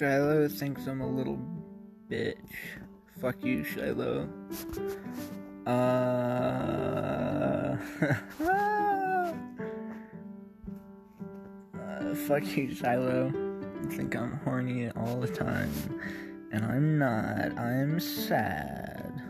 [0.00, 1.38] Shiloh thinks I'm a little
[2.08, 2.38] bitch.
[3.20, 4.30] Fuck you, Shiloh.
[5.66, 7.76] Uh,
[11.78, 13.30] uh fuck you, Shiloh.
[13.82, 15.70] I think I'm horny all the time.
[16.50, 17.58] And I'm not.
[17.58, 19.22] I'm sad.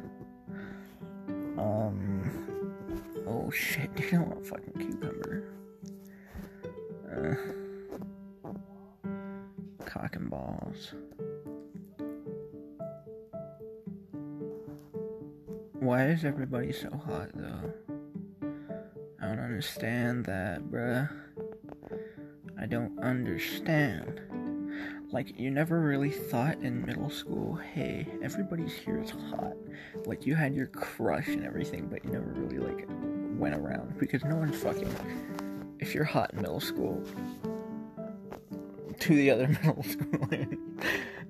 [1.59, 2.31] Um.
[3.27, 5.53] Oh shit, dude, I want fucking cucumber.
[7.13, 7.35] Uh,
[9.91, 10.95] cock and balls.
[15.81, 17.73] Why is everybody so hot though?
[19.21, 21.11] I don't understand that, bruh.
[22.61, 24.21] I don't understand.
[25.11, 29.57] Like, you never really thought in middle school, hey, everybody's here is hot.
[30.05, 32.87] Like, you had your crush and everything, but you never really, like,
[33.37, 34.95] went around because no one's fucking.
[35.81, 37.03] If you're hot in middle school,
[39.01, 40.29] to the other middle school,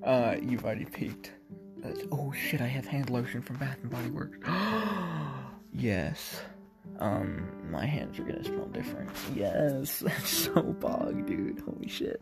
[0.05, 1.33] uh, you've already peaked.
[1.79, 2.61] That's, oh shit!
[2.61, 4.39] I have hand lotion from Bath and Body Works.
[5.73, 6.43] yes.
[6.99, 9.11] Um, my hands are gonna smell different.
[9.35, 11.61] Yes, that's so bog, dude.
[11.61, 12.21] Holy shit.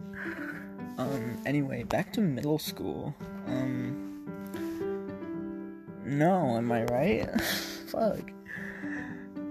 [0.98, 3.14] Um, anyway, back to middle school.
[3.46, 4.04] Um,
[6.04, 7.40] no, am I right?
[7.88, 8.30] Fuck.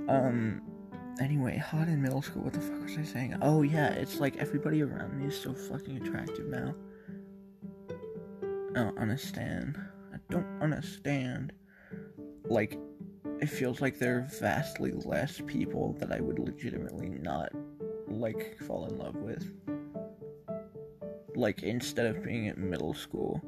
[0.07, 0.61] Um,
[1.19, 2.43] anyway, hot in middle school.
[2.43, 3.37] What the fuck was I saying?
[3.41, 6.75] Oh yeah, it's like everybody around me is so fucking attractive now.
[7.89, 9.77] I don't understand.
[10.13, 11.53] I don't understand.
[12.45, 12.79] Like,
[13.41, 17.49] it feels like there are vastly less people that I would legitimately not
[18.07, 19.51] like fall in love with.
[21.35, 23.41] Like, instead of being in middle school,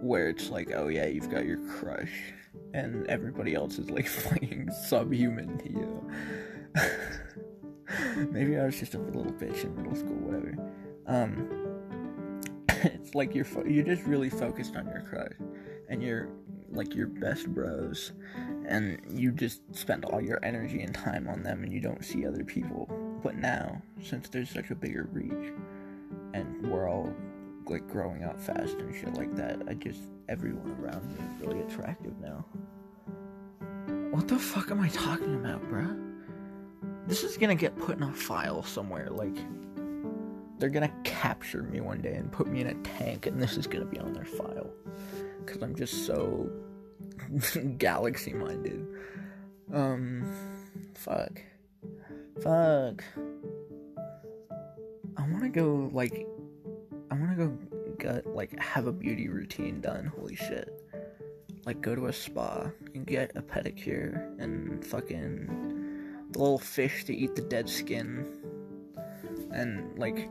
[0.00, 2.32] where it's like, oh yeah, you've got your crush,
[2.72, 6.10] and everybody else is like fucking subhuman to you.
[8.30, 10.54] Maybe I was just a little bitch in middle school, whatever.
[11.06, 15.32] Um, it's like you're fo- you're just really focused on your crush,
[15.88, 16.28] and you're
[16.70, 18.12] like your best bros,
[18.66, 22.26] and you just spend all your energy and time on them, and you don't see
[22.26, 22.86] other people.
[23.22, 25.52] But now, since there's such a bigger reach,
[26.32, 27.12] and we're all
[27.66, 31.60] like growing up fast and shit like that, I just everyone around me is really
[31.62, 32.44] attractive now.
[34.10, 36.09] What the fuck am I talking about, bruh?
[37.10, 39.08] This is gonna get put in a file somewhere.
[39.10, 39.36] Like,
[40.60, 43.66] they're gonna capture me one day and put me in a tank, and this is
[43.66, 44.70] gonna be on their file.
[45.44, 46.48] Because I'm just so
[47.78, 48.86] galaxy minded.
[49.72, 50.24] Um,
[50.94, 51.42] fuck.
[52.42, 53.02] Fuck.
[55.16, 56.28] I wanna go, like,
[57.10, 57.58] I wanna go
[57.98, 60.06] get, like, have a beauty routine done.
[60.06, 60.72] Holy shit
[61.66, 65.79] like go to a spa and get a pedicure and fucking
[66.32, 68.26] the little fish to eat the dead skin
[69.52, 70.28] and like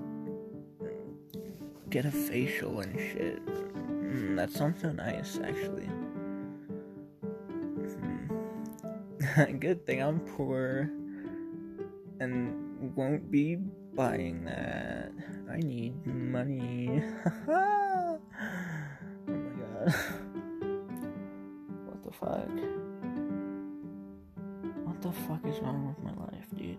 [1.90, 3.46] get a facial and shit.
[3.46, 5.86] Mm, that sounds so nice, actually.
[9.36, 9.58] Hmm.
[9.60, 10.90] Good thing I'm poor
[12.20, 13.58] and won't be
[13.96, 15.12] buying that.
[15.52, 17.04] I need money.
[17.48, 18.20] oh
[19.28, 19.94] my god
[21.86, 22.89] what the fuck?
[25.00, 26.78] What the fuck is wrong with my life, dude?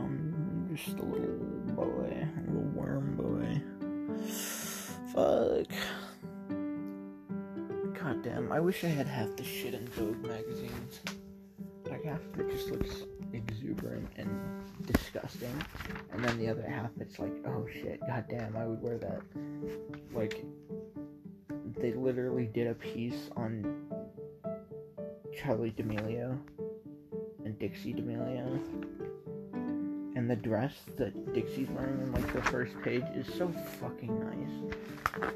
[0.00, 1.36] I'm just a little
[1.76, 3.62] boy, a little worm boy.
[5.14, 5.68] Fuck.
[8.02, 11.00] God damn, I wish I had half the shit in Vogue magazines.
[11.88, 14.28] Like half of it just looks exuberant and
[14.86, 15.54] disgusting,
[16.10, 19.22] and then the other half it's like, oh shit, god damn, I would wear that.
[20.12, 20.44] Like,
[21.78, 23.85] they literally did a piece on
[25.46, 26.36] Charli D'Amelio
[27.44, 28.58] and Dixie D'Amelio.
[30.16, 35.30] And the dress that Dixie's wearing in like the first page is so fucking nice.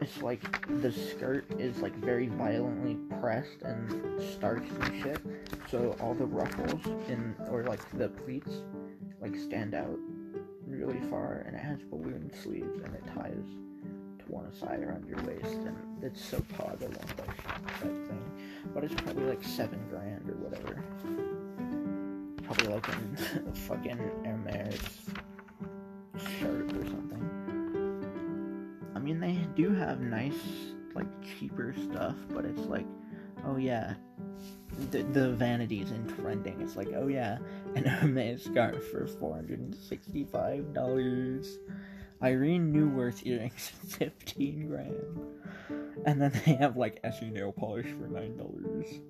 [0.00, 0.40] It's like
[0.82, 5.20] the skirt is like very violently pressed and starched and shit.
[5.68, 8.52] So all the ruffles in or like the pleats
[9.20, 9.98] like stand out
[10.64, 13.46] really far and it has balloon sleeves and it ties
[14.28, 18.24] one side around your waist, and it's so want that, that thing.
[18.74, 20.82] But it's probably like seven grand or whatever.
[22.42, 24.80] Probably like a fucking Hermes
[26.38, 27.22] shirt or something.
[28.94, 30.34] I mean, they do have nice,
[30.94, 31.06] like
[31.38, 32.86] cheaper stuff, but it's like,
[33.44, 33.94] oh yeah,
[34.90, 36.60] the, the vanities in trending.
[36.60, 37.38] It's like, oh yeah,
[37.74, 41.58] an Hermes scarf for four hundred and sixty-five dollars.
[42.22, 44.94] Irene Neuwirth earrings, 15 grand.
[46.06, 49.00] And then they have like Essie nail polish for $9.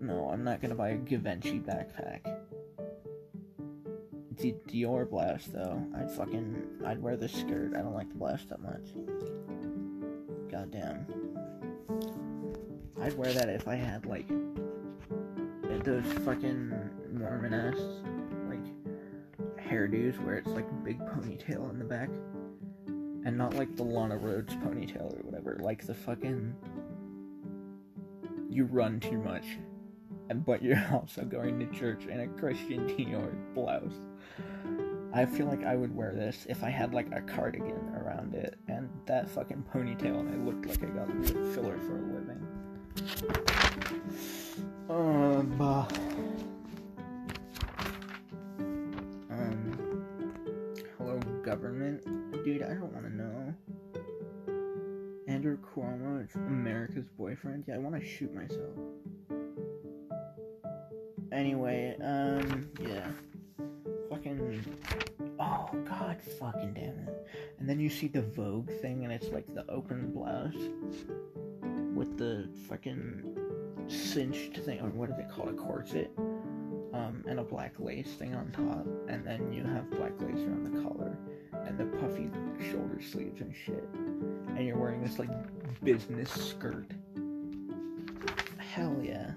[0.00, 2.20] No, I'm not gonna buy a Givenchy backpack.
[4.36, 5.82] the Dior blouse though.
[5.96, 7.72] I'd fucking I'd wear the skirt.
[7.74, 8.92] I don't like the blouse that much.
[10.50, 11.06] Goddamn.
[13.00, 14.28] I'd wear that if I had like
[15.84, 16.72] those fucking
[17.12, 17.78] Mormon ass
[19.68, 22.10] hairdos where it's like a big ponytail in the back.
[23.24, 26.54] And not like the Lana Rhoades ponytail or whatever, like the fucking
[28.48, 29.44] you run too much
[30.34, 34.00] but you're also going to church in a Christian Dior blouse.
[35.12, 38.58] I feel like I would wear this if I had like a cardigan around it
[38.68, 41.17] and that fucking ponytail and I looked like I got
[56.34, 57.64] America's boyfriend?
[57.66, 58.76] Yeah, I want to shoot myself.
[61.32, 63.06] Anyway, um, yeah.
[64.08, 64.64] Fucking.
[65.38, 67.26] Oh, god fucking damn it.
[67.58, 70.54] And then you see the Vogue thing, and it's like the open blouse
[71.94, 73.36] with the fucking
[73.88, 75.56] cinched thing, or what do they call it?
[75.56, 76.10] Corset.
[76.92, 80.64] Um, and a black lace thing on top, and then you have black lace around
[80.64, 81.18] the collar,
[81.52, 82.30] and the puffy
[82.70, 83.86] shoulder sleeves and shit.
[84.56, 85.28] And you're wearing this like
[85.84, 86.90] business skirt.
[88.56, 89.32] Hell yeah.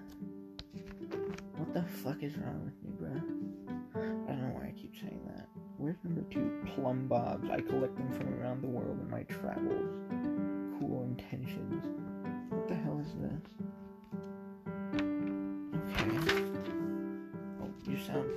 [1.57, 3.11] What the fuck is wrong with me, bro?
[3.95, 5.47] I don't know why I keep saying that.
[5.77, 6.63] Where's number two?
[6.73, 7.49] Plumb bobs.
[7.49, 9.89] I collect them from around the world in my travels.
[10.79, 11.83] Cool intentions.
[12.49, 13.41] What the hell is this?
[15.99, 16.40] Okay.
[18.05, 18.29] Sound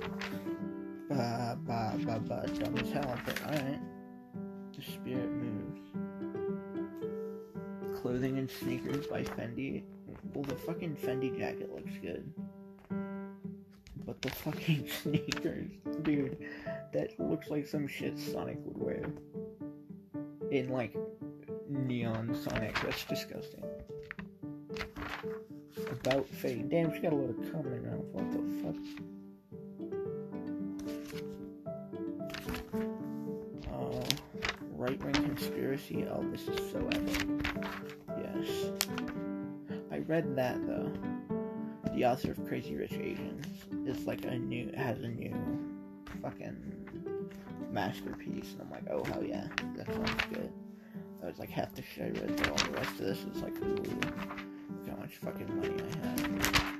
[1.09, 3.81] ba ba ba ba dumb as alright.
[4.75, 5.81] The spirit moves.
[8.01, 9.83] Clothing and sneakers by Fendi.
[10.33, 12.31] Well, the fucking Fendi jacket looks good
[14.05, 15.71] but the fucking sneakers,
[16.03, 16.37] dude,
[16.93, 19.05] that looks like some shit Sonic would wear.
[20.51, 20.95] In like
[21.67, 23.63] neon Sonic, that's disgusting.
[25.91, 26.69] About fate.
[26.69, 27.83] Damn, she got a lot of cum in.
[28.11, 29.14] What the
[35.25, 36.05] conspiracy.
[36.09, 37.27] Oh, this is so epic.
[38.17, 38.71] Yes.
[39.91, 40.91] I read that though
[41.95, 43.45] the author of Crazy Rich Asians
[43.87, 45.33] is like a new has a new
[46.21, 47.09] fucking
[47.71, 50.51] masterpiece, and I'm like, oh hell yeah, that sounds good.
[51.23, 53.41] I was like half the shit I read, but all the rest of this is
[53.41, 56.73] like, ooh, look how much fucking money I have.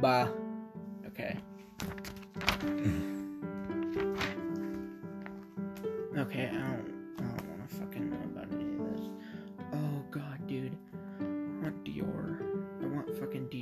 [0.00, 0.28] Bah.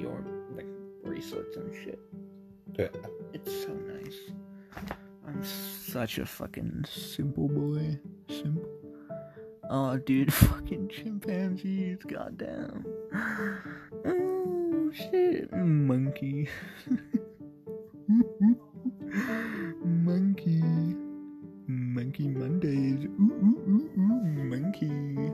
[0.00, 0.24] Dior
[0.56, 0.66] like
[1.04, 1.98] bracelets and shit.
[2.78, 2.88] Yeah.
[3.34, 4.16] It's so nice.
[5.26, 7.98] I'm such a fucking simple boy.
[8.28, 8.68] Simple.
[9.68, 12.84] Oh, dude, fucking chimpanzees, goddamn.
[14.06, 15.52] Oh, shit.
[15.52, 16.48] Monkey.
[19.84, 20.62] Monkey.
[21.66, 23.04] Monkey Mondays.
[23.04, 25.32] Ooh, ooh, ooh, ooh, monkey.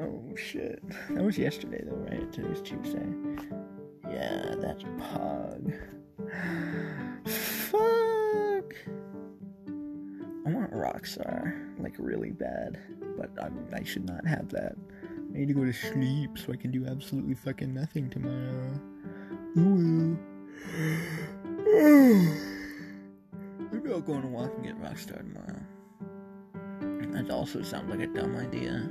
[0.00, 0.82] Oh, shit.
[1.10, 2.32] That was yesterday, though, right?
[2.32, 3.06] Today's Tuesday.
[4.22, 5.74] Yeah, that's Pog.
[7.26, 8.74] Fuck.
[10.46, 12.78] I want Rockstar, like really bad,
[13.18, 14.76] but I'm, I should not have that.
[15.02, 18.80] I need to go to sleep so I can do absolutely fucking nothing tomorrow.
[19.58, 20.16] Ooh.
[23.72, 25.58] Maybe I'll go on a walk and get Rockstar tomorrow.
[27.12, 28.88] That also sounds like a dumb idea.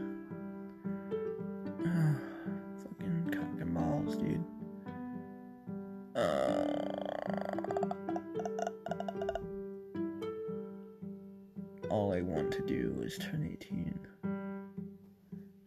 [11.92, 14.00] All I want to do is turn 18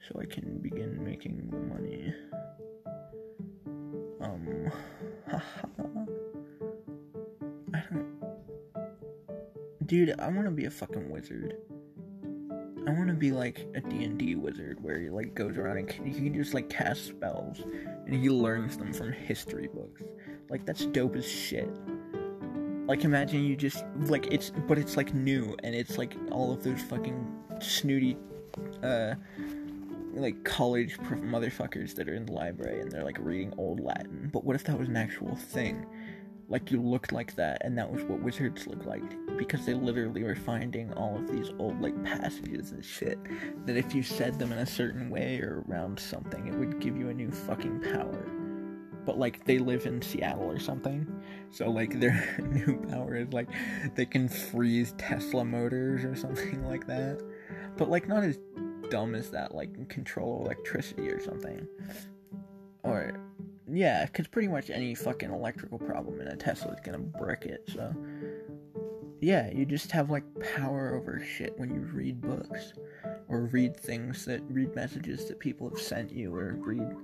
[0.08, 2.14] so I can begin making money.
[4.22, 4.72] Um,
[7.72, 8.08] I don't.
[9.84, 11.58] Dude, I want to be a fucking wizard.
[12.86, 16.12] I want to be like a D&D wizard where he like goes around and he
[16.12, 17.60] can just like cast spells
[18.06, 20.02] and he learns them from history books.
[20.48, 21.68] Like that's dope as shit.
[22.86, 26.62] Like imagine you just like it's but it's like new and it's like all of
[26.62, 28.16] those fucking snooty
[28.82, 29.14] uh
[30.12, 34.30] like college motherfuckers that are in the library and they're like reading old Latin.
[34.32, 35.86] But what if that was an actual thing?
[36.48, 39.02] Like you looked like that and that was what wizards looked like
[39.38, 43.18] because they literally were finding all of these old like passages and shit
[43.66, 46.96] that if you said them in a certain way or around something it would give
[46.96, 48.43] you a new fucking power.
[49.04, 51.06] But like they live in Seattle or something.
[51.50, 53.48] So like their new power is like
[53.94, 57.22] they can freeze Tesla motors or something like that.
[57.76, 58.38] But like not as
[58.90, 61.66] dumb as that, like control electricity or something.
[62.82, 63.18] Or
[63.66, 67.68] yeah, because pretty much any fucking electrical problem in a Tesla is gonna brick it.
[67.72, 67.94] So
[69.20, 70.24] yeah, you just have like
[70.56, 72.74] power over shit when you read books
[73.28, 76.94] or read things that read messages that people have sent you or read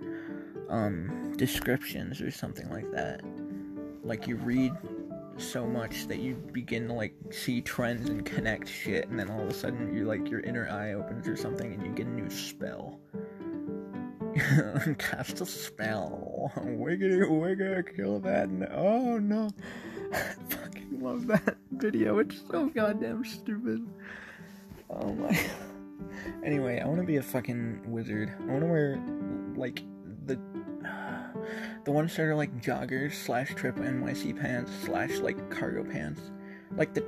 [0.71, 3.21] um, descriptions or something like that.
[4.03, 4.73] Like you read
[5.37, 9.43] so much that you begin to like see trends and connect shit, and then all
[9.43, 12.11] of a sudden you like your inner eye opens or something, and you get a
[12.11, 13.01] new spell.
[14.99, 16.53] Cast a spell.
[16.63, 18.49] We're gonna kill that.
[18.73, 19.51] oh no!
[20.13, 20.17] I
[20.49, 22.19] fucking love that video.
[22.19, 23.87] It's so goddamn stupid.
[24.89, 25.39] Oh my.
[26.43, 28.33] Anyway, I want to be a fucking wizard.
[28.41, 29.03] I want to wear
[29.55, 29.83] like
[30.27, 30.41] the
[31.85, 36.21] the ones that are like joggers slash Tripp NYC pants slash like cargo pants.
[36.77, 37.05] Like the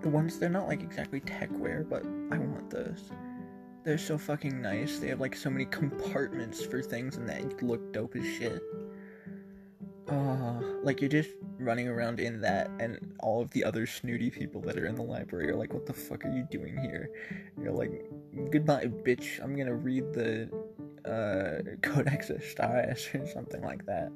[0.00, 3.10] the ones they're not like exactly tech wear, but I want those.
[3.84, 4.98] They're so fucking nice.
[4.98, 8.62] They have like so many compartments for things and they look dope as shit.
[10.08, 14.60] Uh, like you're just running around in that, and all of the other snooty people
[14.62, 17.10] that are in the library are like, "What the fuck are you doing here?"
[17.60, 18.10] You're like,
[18.50, 19.42] "Goodbye, bitch.
[19.42, 20.48] I'm gonna read the
[21.08, 24.12] uh, Codex Alistair or something like that,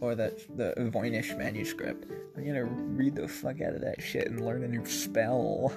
[0.00, 2.06] or that the Voynich manuscript.
[2.36, 5.72] I'm gonna read the fuck out of that shit and learn a new spell."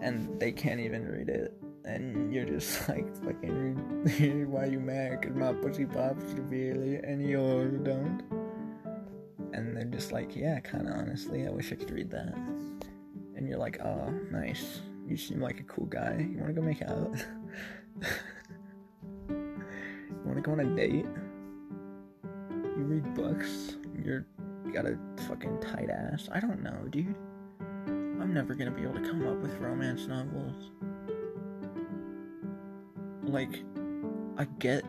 [0.00, 1.56] And they can't even read it.
[1.84, 5.22] And you're just like fucking why you mad?
[5.22, 8.22] Cause my pussy pops severely and yours don't.
[9.52, 12.34] And they're just like yeah kind of honestly i wish i could read that.
[13.36, 14.80] And you're like oh nice.
[15.06, 16.26] You seem like a cool guy.
[16.28, 17.14] You want to go make out
[20.32, 21.04] want to go on a date?
[22.78, 23.76] You read books?
[24.02, 24.24] You're
[24.64, 24.98] you got a
[25.28, 26.30] fucking tight ass?
[26.32, 27.14] I don't know dude.
[27.86, 30.70] I'm never gonna be able to come up with romance novels.
[33.24, 33.62] Like
[34.38, 34.84] I get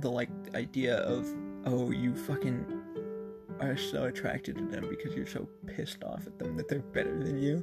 [0.00, 1.26] the like idea of
[1.66, 2.64] oh you fucking
[3.60, 7.22] are so attracted to them because you're so pissed off at them that they're better
[7.22, 7.62] than you.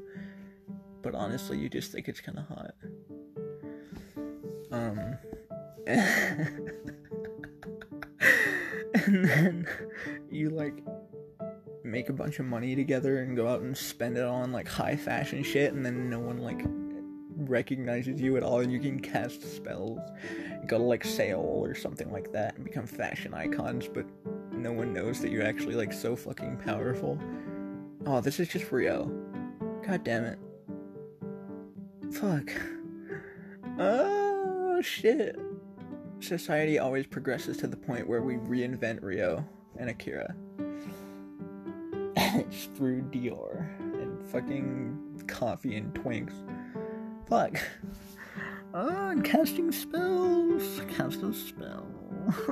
[1.01, 2.75] But honestly, you just think it's kind of hot.
[4.71, 5.17] Um
[9.05, 9.67] and then
[10.29, 10.83] you like
[11.83, 14.95] make a bunch of money together and go out and spend it on like high
[14.95, 16.61] fashion shit and then no one like
[17.35, 19.99] recognizes you at all and you can cast spells
[20.67, 24.05] go to like sale or something like that and become fashion icons but
[24.51, 27.19] no one knows that you're actually like so fucking powerful.
[28.05, 29.11] Oh this is just Rio
[29.85, 30.39] god damn it.
[32.13, 32.51] Fuck.
[33.79, 35.35] Oh shit
[36.23, 39.45] society always progresses to the point where we reinvent Rio
[39.77, 40.35] and Akira
[42.15, 43.67] it's through Dior
[44.01, 46.33] and fucking coffee and twinks
[47.25, 47.57] Fuck.
[48.75, 50.81] Oh, casting spells.
[50.87, 51.85] Cast a spell.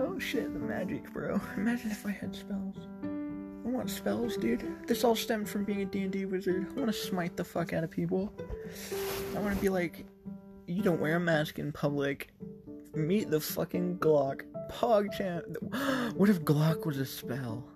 [0.00, 1.40] oh shit, the magic, bro.
[1.56, 2.74] Imagine if I had spells.
[3.04, 4.88] I want spells, dude.
[4.88, 6.66] This all stemmed from being a D&D wizard.
[6.68, 8.32] I want to smite the fuck out of people.
[9.36, 10.04] I want to be like,
[10.72, 11.24] you don't wear a mm.
[11.24, 12.28] mask in public.
[12.94, 14.42] Meet the fucking Glock.
[14.70, 16.12] PogChamp.
[16.16, 17.72] What if Glock was a spell?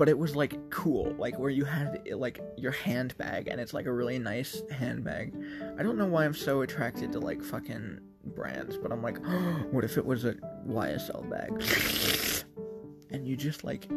[0.00, 3.84] but it was like cool, like where you had like your handbag, and it's like
[3.84, 5.34] a really nice handbag.
[5.78, 9.66] I don't know why I'm so attracted to like fucking brands, but I'm like, oh,
[9.70, 10.36] what if it was a
[10.66, 12.44] YSL bag?
[13.10, 13.88] and you just like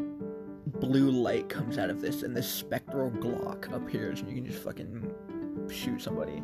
[0.66, 4.62] blue light comes out of this, and this spectral Glock appears, and you can just
[4.62, 5.10] fucking
[5.72, 6.44] shoot somebody.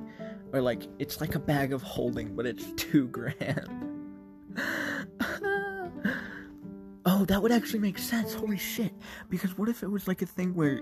[0.52, 3.70] Or like it's like a bag of holding, but it's two grand.
[7.20, 8.34] Oh, that would actually make sense.
[8.34, 8.94] Holy shit.
[9.30, 10.80] Because what if it was like a thing where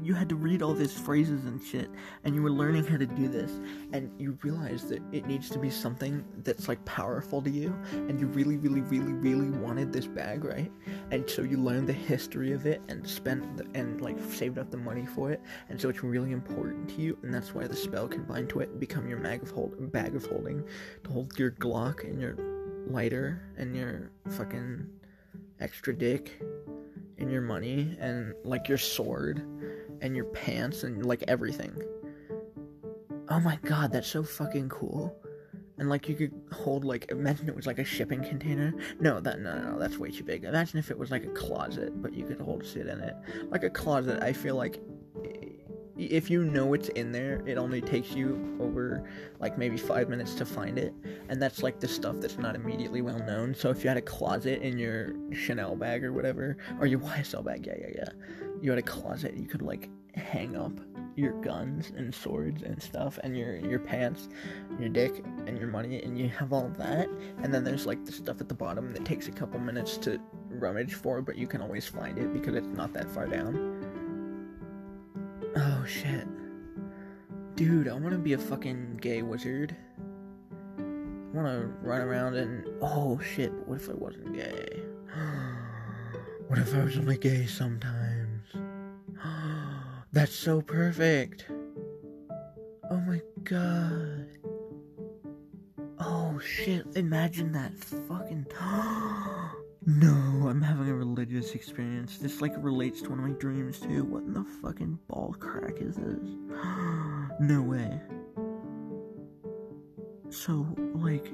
[0.00, 1.90] you had to read all these phrases and shit,
[2.22, 3.58] and you were learning how to do this,
[3.92, 8.20] and you realized that it needs to be something that's like powerful to you, and
[8.20, 10.70] you really, really, really, really wanted this bag, right?
[11.10, 14.70] And so you learned the history of it and spent the, and like saved up
[14.70, 17.74] the money for it, and so it's really important to you, and that's why the
[17.74, 20.62] spell can bind to it and become your bag of hold bag of holding
[21.02, 22.36] to hold your Glock and your
[22.86, 24.88] lighter and your fucking
[25.60, 26.40] extra dick
[27.18, 29.46] and your money and like your sword
[30.00, 31.82] and your pants and like everything.
[33.28, 35.16] Oh my god, that's so fucking cool.
[35.78, 38.74] And like you could hold like imagine it was like a shipping container.
[38.98, 40.44] No, that no no, no that's way too big.
[40.44, 43.14] Imagine if it was like a closet, but you could hold shit in it.
[43.48, 44.80] Like a closet, I feel like
[46.06, 50.34] if you know it's in there, it only takes you over like maybe five minutes
[50.34, 50.94] to find it,
[51.28, 53.54] and that's like the stuff that's not immediately well known.
[53.54, 57.44] So if you had a closet in your Chanel bag or whatever, or your YSL
[57.44, 58.08] bag, yeah, yeah, yeah,
[58.62, 60.72] you had a closet, you could like hang up
[61.16, 64.28] your guns and swords and stuff and your your pants
[64.78, 67.08] your dick and your money and you have all that.
[67.42, 70.20] And then there's like the stuff at the bottom that takes a couple minutes to
[70.48, 73.79] rummage for but you can always find it because it's not that far down
[75.56, 76.26] oh shit
[77.56, 79.76] dude i want to be a fucking gay wizard
[80.78, 80.82] i
[81.36, 84.82] want to run around and oh shit what if i wasn't gay
[86.48, 88.30] what if i was only gay sometimes
[90.12, 91.46] that's so perfect.
[92.90, 94.26] Oh my god.
[96.00, 97.72] Oh shit, imagine that
[98.08, 98.46] fucking.
[99.98, 102.18] No, I'm having a religious experience.
[102.18, 104.04] This like relates to one of my dreams too.
[104.04, 106.28] What in the fucking ball crack is this?
[107.40, 108.00] no way.
[110.30, 111.32] So, like,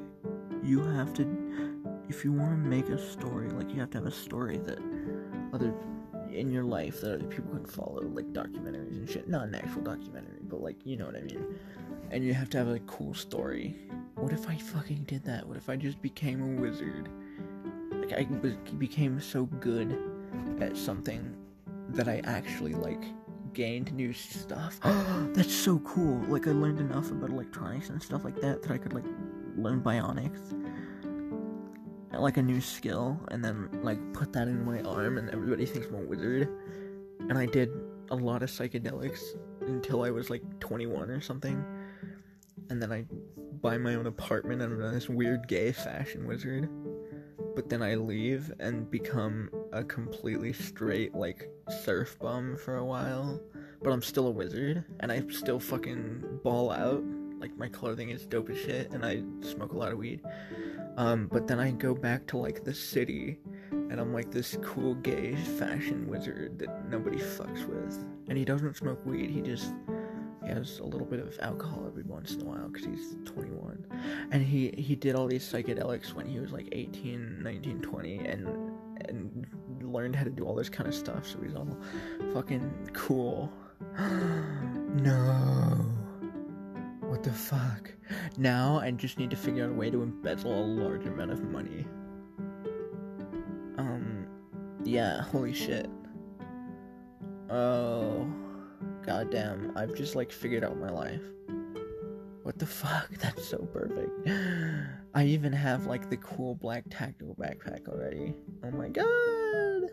[0.62, 1.82] you have to.
[2.08, 4.78] If you want to make a story, like, you have to have a story that
[5.52, 5.74] other
[6.32, 9.28] in your life that other people can follow, like documentaries and shit.
[9.28, 11.44] Not an actual documentary, but like you know what I mean.
[12.10, 13.74] And you have to have a cool story.
[14.14, 15.46] What if I fucking did that?
[15.46, 17.10] What if I just became a wizard?
[18.06, 18.24] Like I
[18.78, 19.98] became so good
[20.60, 21.36] at something
[21.90, 23.02] that I actually like
[23.52, 24.78] gained new stuff.
[24.82, 26.20] That's so cool.
[26.28, 29.04] Like I learned enough about electronics and stuff like that that I could like
[29.56, 30.52] learn bionics
[32.20, 35.88] like a new skill and then like put that in my arm and everybody thinks
[35.88, 36.48] I'm a wizard.
[37.20, 37.70] And I did
[38.10, 39.20] a lot of psychedelics
[39.62, 41.64] until I was like 21 or something.
[42.70, 43.04] And then I
[43.60, 46.68] buy my own apartment and I'm this weird gay fashion wizard.
[47.56, 51.50] But then I leave and become a completely straight like
[51.82, 53.40] surf bum for a while.
[53.82, 57.02] But I'm still a wizard and I still fucking ball out.
[57.40, 60.20] Like my clothing is dope as shit and I smoke a lot of weed.
[60.98, 63.38] Um, but then I go back to like the city
[63.70, 68.04] and I'm like this cool gay fashion wizard that nobody fucks with.
[68.28, 69.72] And he doesn't smoke weed, he just
[70.46, 73.84] he has a little bit of alcohol every once in a while because he's 21.
[74.30, 78.72] And he, he did all these psychedelics when he was like 18, 19, 20 and
[79.08, 79.46] and
[79.82, 81.68] learned how to do all this kind of stuff, so he's all
[82.32, 83.52] fucking cool.
[83.98, 85.84] no.
[87.00, 87.92] What the fuck?
[88.36, 91.42] Now I just need to figure out a way to embezzle a large amount of
[91.44, 91.86] money.
[93.78, 94.26] Um,
[94.84, 95.88] yeah, holy shit.
[97.48, 98.26] Oh,
[99.06, 101.22] goddamn, I've just like figured out my life.
[102.42, 103.08] What the fuck?
[103.18, 104.28] That's so perfect.
[105.14, 108.34] I even have like the cool black tactical backpack already.
[108.64, 109.90] Oh my god!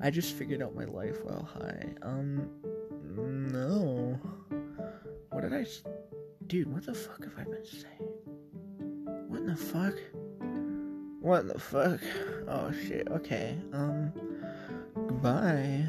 [0.00, 1.94] I just figured out my life while high.
[2.02, 2.48] Um,
[3.16, 4.18] no.
[5.30, 5.66] What did I?
[6.46, 8.10] Dude, what the fuck have I been saying?
[9.28, 9.94] What the fuck?
[11.20, 12.00] What the fuck?
[12.48, 13.56] Oh shit, okay.
[13.72, 14.12] Um,
[14.94, 15.86] goodbye.